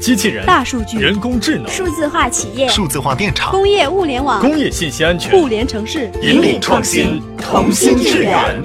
[0.00, 8.62] 机器人、大数据、人工智能、数字化企业、数字化电厂、工业物联网、工业信息安全、互联城市，引领创新，同心致远。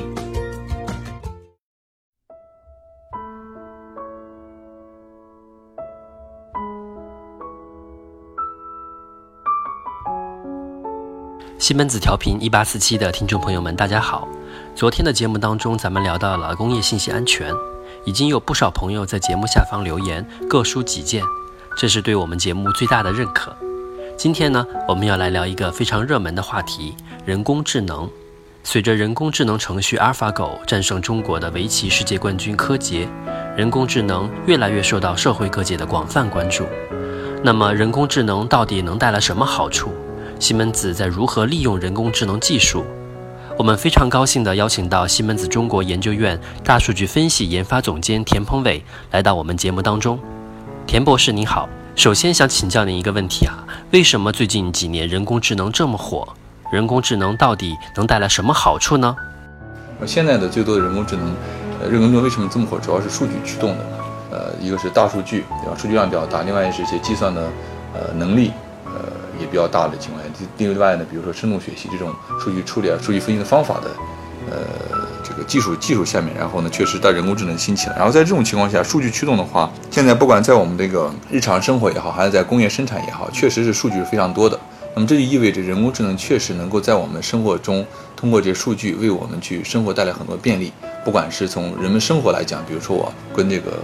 [11.58, 14.28] 西门子调频一八四七的听众朋友们，大家好。
[14.76, 17.54] 昨天的节目当中，咱们聊到了工业信息安全，
[18.04, 21.24] 已经有不少朋友在节目下方留言，各抒己见，
[21.78, 23.56] 这是对我们节目最大的认可。
[24.18, 26.96] 今天呢，我们要来聊一个非常热门的话题——
[27.26, 28.10] 人工智能。
[28.64, 33.08] 随着人工智能程序阿尔法狗战胜中国的围棋世界冠军柯洁，
[33.56, 36.66] 人工智能越来越受到社会各界的广泛关注。
[37.44, 39.92] 那么，人工智能到底能带来什么好处？
[40.40, 42.84] 西门子在如何利用人工智能技术？
[43.58, 50.18] 我们非常高兴地邀请到西门子中国研究院大数据分析研发总监田鹏伟来到我们节目当中。
[50.88, 56.28] 田博士您好，首先想请教您一个问题啊，为什么最近几年人工智能这么火？
[56.72, 59.16] 人工智能到底能带来什么好处呢？
[60.06, 61.34] 现在的最多的人工智能，
[61.82, 62.80] 呃，人工智能为什么这么火？
[62.80, 63.86] 主要是数据驱动的，
[64.32, 65.78] 呃，一个是大数据，对吧？
[65.78, 67.42] 数据量比较大，另外是一些计算的，
[67.94, 68.52] 呃，能力，
[69.42, 73.90] 也比较大的情况下，另外呢，比如说深度学习这种数据处理啊、数据分析的方法的，
[74.50, 74.58] 呃，
[75.24, 77.96] 这个技术技术下面，然后呢，确实在人工智能兴起了。
[77.98, 84.60] 然后在这种情况下，数据驱动的话，现在不管在我们这个日常生活也好，还是在工业生产也好，确实是数据是非常多的。
[84.94, 90.74] 那么这就意味着人工智能确实能够在我们生活中通过这些数据为我们去生活带来很多便利。
[91.06, 93.80] 不管是从人们生活来讲，比如说我跟这个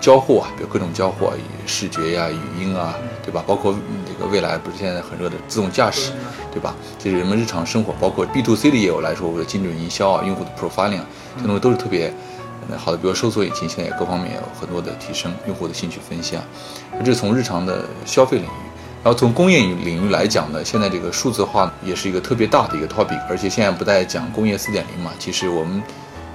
[0.00, 1.34] 交互啊，比如各种交互啊，
[1.66, 3.44] 视觉呀、语音啊，对吧？
[3.46, 3.74] 包括
[4.06, 6.12] 这个未来不是现在很热的自动驾驶，
[6.50, 6.74] 对吧？
[6.98, 11.00] 这是人们日常生活，包括 B to C 的业务来说，我的精准营销啊、用户的 profiling
[11.36, 12.12] 这东西都是特别
[12.76, 12.96] 好的。
[12.96, 16.42] 比如搜索引擎现在也各方面有很多的提升，用户的兴趣分析啊，
[17.04, 18.66] 这是从日常的消费领域。
[19.02, 25.82] 然后从工业领域来讲呢，现在这个数字化也是一个特别大的一个 topic，而且现在不再讲工业四点零嘛，其实我们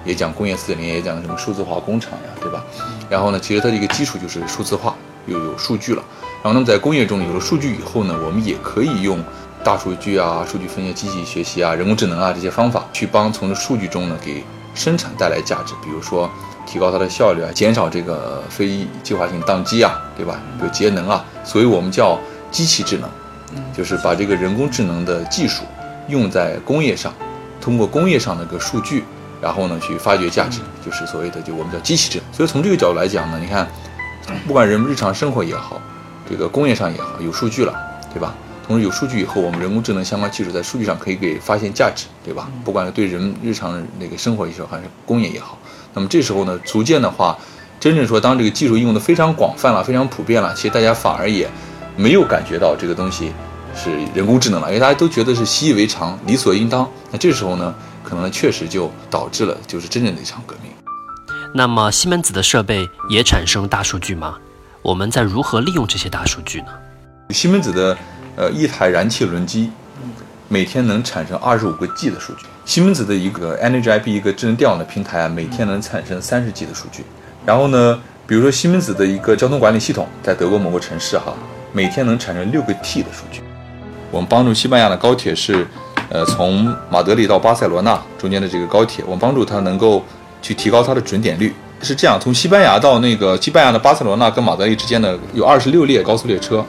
[0.03, 2.63] 也讲工业四点零，也讲什么数字化工厂呀，对吧？
[3.09, 4.95] 然后呢，其实它的一个基础就是数字化，
[5.27, 6.03] 又有数据了。
[6.43, 9.23] 然后那么在工业中有了数据以后呢，我们也可以用
[9.63, 16.29] 大数据啊、数据分析、机器学习啊、人工智能啊这些方法去帮从数据中呢给生产带来价值，比如说
[16.65, 20.39] 提高它的效率啊，减少这个非计划性宕机啊，对吧？
[20.57, 22.19] 比如节能啊，所以我们叫。
[22.51, 23.09] 机器智能，
[23.75, 25.63] 就是把这个人工智能的技术
[26.07, 27.13] 用在工业上，
[27.59, 29.03] 通过工业上的个数据，
[29.45, 32.25] 然后呢去发掘价值，就是所谓的就我们叫机器智能。
[32.33, 33.67] 所以从这个角度来讲呢，你看，
[34.47, 35.79] 不管人们日常生活也好，
[36.27, 37.71] 这个工业上也好，有数据了，
[38.11, 38.33] 对吧？
[38.65, 42.49] 同时有数据以后，我们人工智能相关技术在数据上可以给发现价值，对吧？
[42.63, 45.59] 不管是对人日常那个生活也好，还是工业也好，
[45.93, 47.37] 那么这时候呢，逐渐的话，
[47.79, 51.47] 真正说当这个技术应用的非常广泛了，非常普遍了，其实大家反而也。
[51.97, 53.31] 没有感觉到这个东西
[53.73, 56.85] 是人工智能了，因为大家都觉得是习以为常、理所应当。
[57.09, 57.73] 那这时候呢，
[58.05, 60.71] 可能确实就导致了就是真正的一场革命。
[61.53, 64.37] 那么西门子的设备也产生大数据吗？
[64.81, 66.67] 我们在如何利用这些大数据呢？
[67.31, 67.97] 西门子的
[68.35, 69.71] 呃一台燃气轮机
[70.47, 72.45] 每天能产生二十五个 G 的数据。
[72.65, 77.03] 西门子的一个 Energy IP 一个智能电网的平台啊，每天能产生三十 G 的数据。
[77.45, 81.33] 然后呢，比如说西门子的一个交通管理系统，在德国某个城市哈。
[81.73, 83.41] 每天能产生六个 T 的数据。
[84.09, 85.67] 我们帮助西班牙的高铁是，
[86.09, 90.03] 呃，从马德里到巴塞罗那中间的这个高铁，我们帮助它能够
[90.41, 91.53] 去提高它的准点率。
[91.81, 96.63] 是这样，从西班牙到那个西班牙的巴塞罗那跟马德里之间的有二十六列高速列车。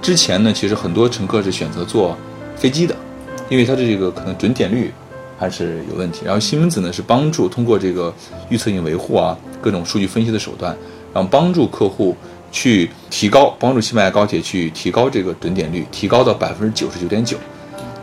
[0.00, 2.16] 之前呢，其实很多乘客是选择坐
[2.56, 2.94] 飞机的，
[3.48, 4.92] 因为它的这个可能准点率
[5.38, 6.22] 还是有问题。
[6.24, 8.12] 然后西门子呢是帮助通过这个
[8.48, 10.76] 预测性维护啊，各种数据分析的手段，
[11.12, 12.16] 然后帮助客户。
[12.54, 17.38] 去提高，帮助西班牙高铁去提高这个准点率，提高到百分之九十九点九，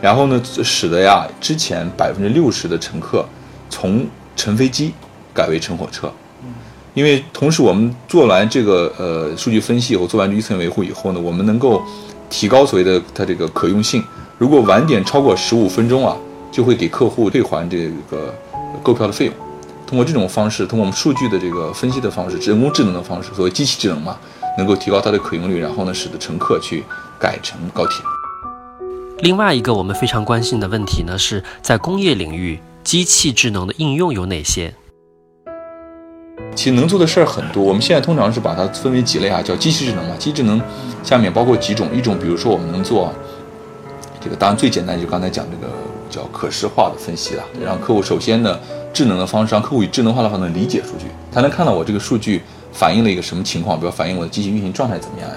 [0.00, 3.24] 然后呢，使得呀之前百分之六十的乘客
[3.68, 4.92] 从乘飞机
[5.34, 6.10] 改为乘火车，
[6.94, 11.82] 因为同时我们做完这个呃数据分析以后，做完预测维护以后呢，我们能够
[12.28, 14.02] 提高所谓的它这个可用性，
[14.38, 16.16] 如果晚点超过十五分钟啊，
[16.50, 18.34] 就会给客户退还这个
[18.82, 19.34] 购票的费用。
[19.86, 24.16] 通过这种方式，通过我们数据的这个分析的方式，人工智能的方式，所谓机器智能嘛。
[24.58, 26.82] 能够提高它的可用率，然后呢，使得乘客去
[27.20, 28.04] 改乘高铁。
[29.22, 34.72] 另外一个我们非常关心的问题呢，是在工业领域，机器智能的应用有哪些？
[36.54, 37.62] 其实能做的事儿很多。
[37.62, 40.16] 我们现在通常是把它分为几类啊，叫机器智能嘛。
[40.16, 40.60] 机器智能
[41.02, 43.12] 下面包括几种，一种比如说我们能做
[44.20, 45.72] 这个，当然最简单就刚才讲这个
[46.08, 48.58] 叫可视化的分析了，让客户首先呢，
[48.92, 52.42] 智能的方式让客户以智能化的方式理解数据，他能看到我这个数据。
[52.72, 53.76] 反映了一个什么情况？
[53.76, 55.36] 比如反映我的机器运行状态怎么样呀，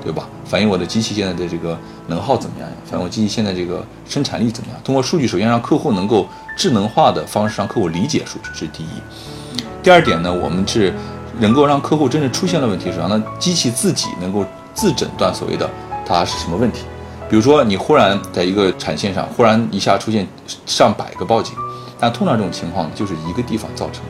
[0.00, 0.28] 对吧？
[0.48, 2.74] 反映我的机器现在的这个能耗怎么样呀？
[2.86, 4.80] 反映我机器现在这个生产力怎么样？
[4.82, 8.88] 通过数据，首先让客户能够智能化的方式让客户理解数据，这是第一。
[9.82, 10.94] 第二点呢，我们是
[11.38, 15.68] 能够让客户真正出现了问题的时候，让机器自己能够自诊断所谓的
[16.06, 16.84] 它是什么问题。
[17.28, 20.26] 比如说，你忽然在一个产线上忽然一下出现
[20.64, 21.54] 上百个报警，
[22.00, 24.02] 但通常这种情况就是一个地方造成。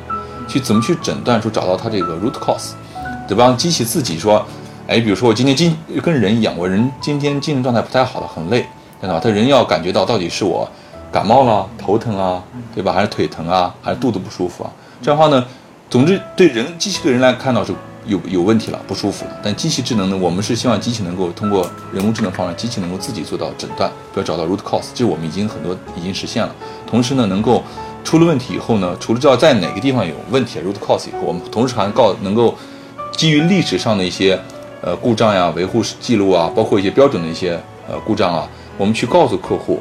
[0.46, 2.70] 去怎么去诊断出找到它这个 root cause，
[3.28, 3.52] 对吧？
[3.58, 4.42] 机器自己说，
[4.88, 8.66] 哎，比如说我今天精跟人一样，我人今天精神状态不太好了，很累，
[8.98, 9.20] 对吧？
[9.22, 10.66] 他人要感觉到到底是我
[11.12, 12.42] 感冒了、头疼啊，
[12.74, 12.90] 对吧？
[12.90, 14.70] 还是腿疼啊，还是肚子不舒服啊？
[15.02, 15.44] 这样的话呢，
[15.90, 17.72] 总之对人机器对人来看到是。
[18.06, 19.32] 有有问题了，不舒服了。
[19.42, 20.16] 但机器智能呢？
[20.16, 26.50] 我们是希望机器能够通过人工智能方式，机器能够自己做到诊断，不要找到 root cause，这我们已经很多已经实现了。
[26.86, 27.62] 同时呢，能够
[28.04, 32.54] 出了问题以后呢，除了知道在哪个地方有问题 root cause 以后，我们同时还告能够
[33.12, 34.40] 基于历史上的一些
[34.80, 39.80] 呃故障呀、维护记录啊，包括一些标准的一些呃故障啊，我们去告诉客户，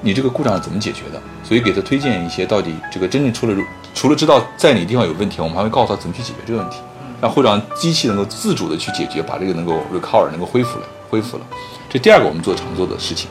[0.00, 1.20] 你这个故障是怎么解决的。
[1.42, 3.54] 所以给他推荐一些到底这个真正出了
[3.94, 6.78] 除了知道在哪地方有问题，我们还会告诉他怎么去解决这个问题。
[7.20, 11.44] 那会让机器能够自主的去解决，把这个能够 recover 能够恢复了，恢复了。
[11.88, 13.30] 这第二个我们做常做的事情。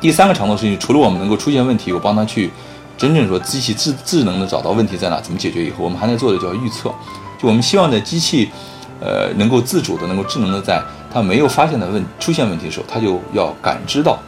[0.00, 2.50] 第三个常做事情，除了我们能够出现问题，我帮他去
[2.96, 6.92] 真正说机器智智能的找到问题在哪，怎么解决以后，我们还在做的叫预测。
[7.40, 8.50] 就我们希望在机器，
[9.00, 14.18] 呃，能够自主的、能够智能的，在它没有发现的问出现问题的时候，它就要感知到，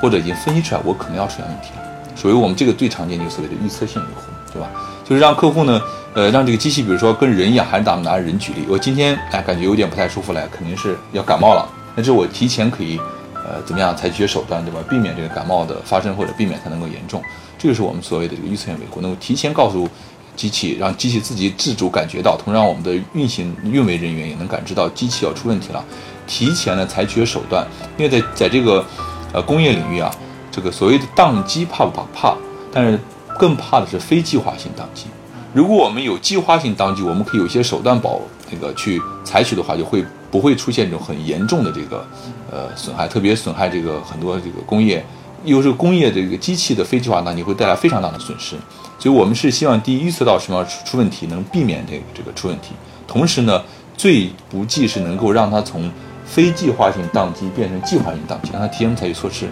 [0.00, 1.82] 或者已经分析出来我可能要出现问题了。
[2.16, 4.22] 所以我们这个最常见的所谓的预测性维护，
[4.52, 4.68] 对吧？
[5.04, 5.80] 就是让客户呢。
[6.16, 8.64] 呃，让这个机器，比如说跟人一样，还是咱们拿人举例。
[8.68, 11.68] 我今天哎，感觉有点不太舒服了，肯定是要感冒了。
[11.96, 13.00] 那这我提前可以，
[13.34, 14.78] 呃，怎么样采取些手段，对吧？
[14.88, 17.20] 避免这个感冒的发生，或者避免它能够严重。
[17.58, 19.88] 这个是我们所谓的这个预测性维护，能够提前告诉
[20.36, 25.84] 机器，让机器自己自主感觉到，同让我们的运行运维人员也能感知到机器要出问题了，
[26.26, 27.66] 提前呢采取手段。
[27.96, 28.84] 因为在在这个
[29.32, 30.14] 呃工业领域啊，
[30.50, 32.04] 这个所谓的宕机怕不怕？
[32.12, 32.36] 怕，
[32.72, 32.98] 但是
[33.38, 35.06] 更怕的是非计划性宕机。
[35.52, 38.20] 如果我们有计划性宕机，我们可以有一些手段保
[38.50, 42.04] 那个去采取的话，就会不会出现这种很严重的这个
[42.50, 45.04] 呃损害，特别损害这个很多这个工业，
[45.44, 48.56] 又是工业这个机器的非计划当你会带来非常大的损失。
[48.98, 52.70] 所以我们是希望第一预测到什么出出问题，能避免这个这个出问题。
[53.06, 53.62] 同时呢，
[53.96, 55.90] 最不济是能够让它从
[56.24, 59.46] 非计划性宕机变成计划性宕机，让它提前采取措施。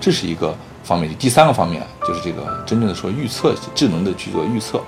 [0.00, 1.12] 这是一个方面。
[1.18, 4.80] 第三个方面就是这个真正的说预测智能的去做预测。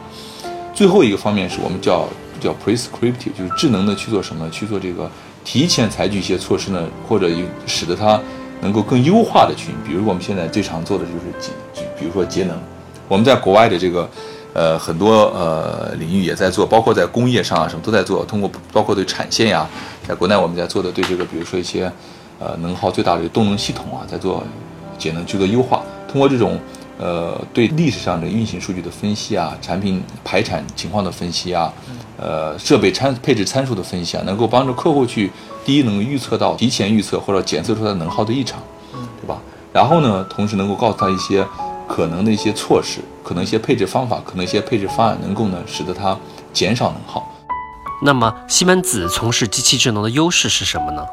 [0.73, 2.07] 最后一个方面是我们叫
[2.39, 4.49] 叫 prescriptive，就是智能的去做什么？
[4.51, 5.11] 去做这个
[5.45, 7.29] 提前采取一些措施呢，或者
[7.67, 8.21] 使得它
[8.61, 9.73] 能够更优化的去。
[9.87, 11.53] 比如我们现在最常做的就是节，
[11.99, 12.59] 比如说节能。
[13.09, 14.09] 我们在国外的这个
[14.53, 18.25] 呃很多呃领域也在做，包括在工业上啊什么都在做。
[18.25, 19.67] 通过包括对产线呀，
[20.07, 21.91] 在国内我们在做的对这个，比如说一些
[22.39, 24.43] 呃能耗最大的动能系统啊，在做
[24.99, 25.83] 节能去做优化。
[26.07, 26.59] 通过这种。
[27.01, 31.73] 呃，对历史上的运行数据的分析啊，产品排产情况的分析啊，
[32.17, 35.31] 呃，设备参配置参数的分析啊，能够帮助客户去
[35.69, 38.59] 第一能够预测到提前预测或者检测出它能耗的异常，
[39.21, 39.39] 对吧？
[39.71, 41.47] 然后呢，同时能够告诉他一些
[41.87, 46.19] 可能的一些措施，可能一些配置方法，可能一些配置方案，能够呢使得它
[46.55, 47.31] 减少能耗。
[48.01, 51.05] 那么西门子从事机器智能的优势是什么呢？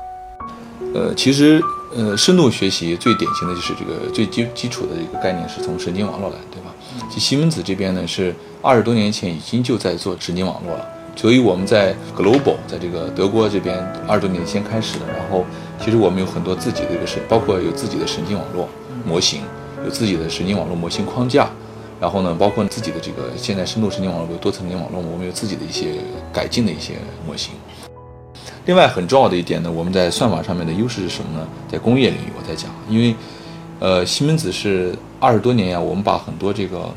[0.94, 1.62] 呃，其实。
[1.98, 6.70] 呃，深度学习最典型的就是这个最基基础的一个概念是从神经网络来，对吧？
[7.10, 10.86] 其西门子这边呢是二十多年前已经就在做神经网络了，
[11.16, 15.46] 所以我们在 Global，在这个德国这边二十多年先开始的，然后
[15.80, 18.68] 其实我们有很多自己的一个神，包括有自己的神经网络
[19.06, 19.42] 模型，
[19.84, 21.50] 有自己的神经网络模型框架，
[22.02, 25.96] 然后呢，包括自己的这个现在深度神经网络多层神经网络，我们有自己的一些
[26.34, 26.94] 改进的一些
[27.26, 27.54] 模型。
[28.66, 31.48] 另外很重要的一点呢，我们在算法上面的优势是什么呢？
[31.72, 33.16] 在工业领域，我在讲，因为，
[33.80, 36.90] 呃，西门子是二十多年呀，我们把很多这个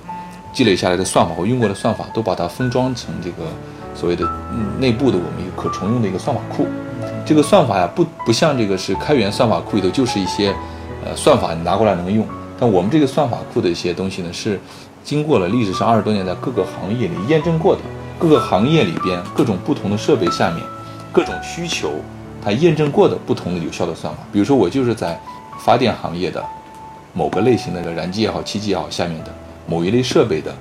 [0.53, 3.45] 积累下来的算法和用过的算法，都把它封装成这个
[3.99, 4.25] 所谓的
[4.79, 6.67] 内部的我们一个可重用的一个算法库。
[7.27, 10.55] 这个算法呀，不不像这个是开源算法库里头就是一些
[11.05, 12.25] 呃算法你拿过来能用，
[12.59, 14.61] 但我们这个算法库的一些东西呢，是
[15.03, 17.83] 经过了历史上二十多年在各个行业里验证过的，
[18.19, 20.63] 各个行业里边各种不同的设备下面。
[21.11, 21.91] 各种需求，
[22.45, 24.21] 它验证过的不同的有效的算法。
[24.31, 25.19] 比如说，我就是在
[25.59, 26.45] 发电行业的
[27.15, 29.35] 某个类型的燃机也好、气机也好下面的
[29.67, 30.55] 某一类设备的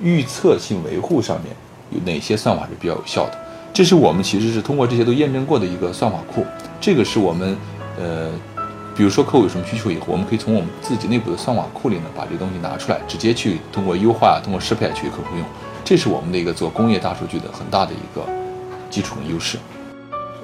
[0.00, 1.56] 预测性维护上面
[1.90, 3.38] 有哪些算法是比较有效的？
[3.72, 6.44] 这是我们其实是通过这些都验证过的一个算法库。
[6.80, 7.56] 这个是我们
[7.98, 8.30] 呃，
[8.96, 15.46] 比如说客户有什么需求以后，我们可以从我们自己内部的算法库里呢把这东西拿出来，直接去通过优化、通过适配去给客户用。
[15.84, 18.24] 这是我们的一个做工业大数据的很大的一个
[18.90, 19.58] 基础优势。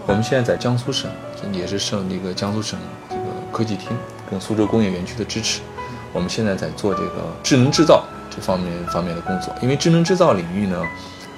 [0.06, 1.10] 我们现在在江苏省，
[1.52, 3.88] 也是受那个江苏省这个科技厅
[4.30, 5.60] 跟苏州工业园区的支持，
[6.12, 9.54] 我们现在在做这个智能制造这方面方面的工作。
[9.62, 10.84] 因为智能制造领域呢，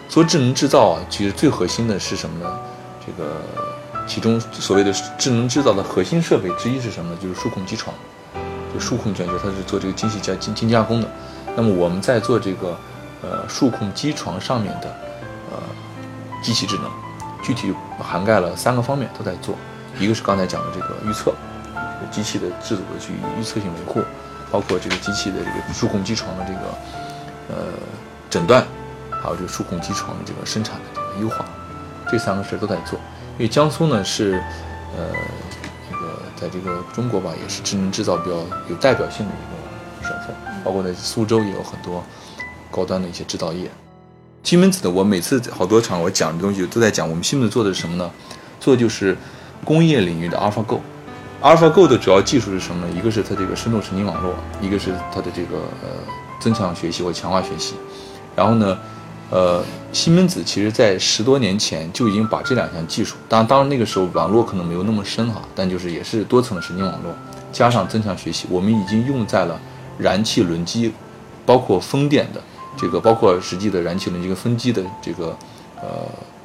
[0.09, 2.59] 做智能制造啊，其实最核心的是什么呢？
[3.05, 3.41] 这个
[4.07, 7.19] 其中所谓的智能制造的核心设备之一是什么呢？
[7.21, 7.95] 就是数控机床。
[8.73, 11.09] 就数控卷，轴它是做这个精细加精精加工的。
[11.55, 12.77] 那么我们在做这个
[13.23, 14.89] 呃数控机床上面的
[15.53, 15.59] 呃
[16.43, 16.91] 机器智能。
[17.41, 19.55] 具体涵盖了三个方面都在做，
[20.01, 21.35] 一个是刚才讲的这个预测，
[22.11, 24.01] 机器的制组的去预测性维护，
[24.51, 26.61] 包括这个机器的这个数控机床的这个
[27.51, 27.67] 呃
[28.31, 28.67] 诊断，
[29.25, 31.43] 还有这个数控机床的这个生产的这个优化，
[32.11, 32.99] 这三个事都在做。
[33.39, 34.35] 因为江苏呢是
[34.95, 35.09] 呃
[35.91, 38.37] 这个在这个中国吧也是智能制造比较
[38.69, 42.05] 有代表性的一个省份，包括在苏州也有很多
[42.71, 43.71] 高端的一些制造业。
[44.43, 48.11] 西门子的，我每次好多场我讲的东西都在讲，我们西门子做的是什么呢？
[48.61, 49.17] 做的就是
[49.65, 50.81] 工业领域的 AlphaGo。
[51.41, 52.95] AlphaGo 的主要技术是什么呢？
[52.95, 55.89] 一个是它这个深度神经网络，一个是它的这个呃
[56.39, 57.75] 增强学习或强化学习。
[58.37, 58.79] 然后呢，
[59.31, 67.13] 呃，西门子其实在十多年前就已经把这两项技术，当然当然那个时候网络可能没有那么深哈，但就是也是多层的神经网络
[67.53, 69.61] 加上增强学习，我们已经用在了
[69.99, 70.93] 燃气轮机，
[71.45, 72.41] 包括风电的。
[72.77, 75.27] 这个包括实际的燃气轮这个分机的这个
[75.81, 75.89] 呃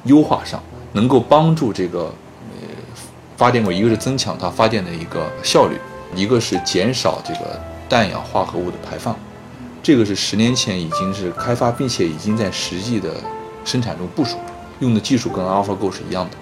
[0.04, 2.68] 优化上，能够帮助这个呃
[3.36, 5.76] 发电过，一个是增强它发电的一个效率，
[6.14, 9.16] 一个是减少这个氮氧化合物的排放。
[9.82, 13.14] 这个是十年前已经是开发，并且已经在实际的
[13.64, 14.36] 生产中部署，
[14.80, 16.36] 用的技术跟 AlphaGo 是一样的。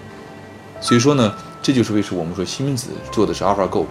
[0.81, 3.85] 所以说呢，这就是为什么我们说西门子做的是 AlphaGo。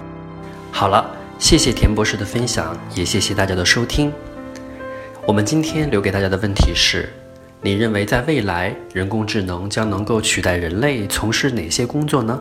[0.71, 4.13] 好了，谢谢田博士的分享，也谢谢大家的收听。
[5.27, 7.13] 我们今天留给大家的问题是：
[7.63, 12.39] 你认为在未来，人工智能将能够取代人类从事哪些工作呢？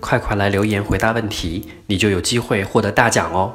[0.00, 3.52] 快快来留言回答问题，你就有机会获得大奖哦！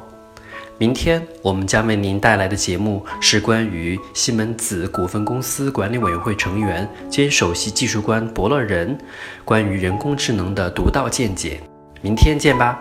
[0.78, 8.96] 明天我们将为您带来的节目是关于西门子股份公司管理委员会成员兼首席技术官伯乐仁
[9.42, 11.62] 关于人工智能的独到见解。
[12.02, 12.78] 明天见吧！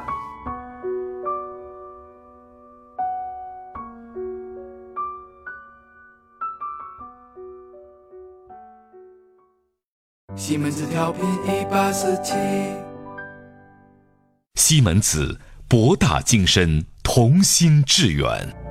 [10.36, 12.34] 西门子调频一八四七，
[14.56, 18.65] 西门子博大精深，同心致远。